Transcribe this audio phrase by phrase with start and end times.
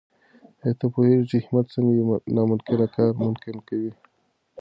[0.61, 3.91] آیا ته پوهېږې چې همت څنګه یو ناممکن کار ممکن کوي؟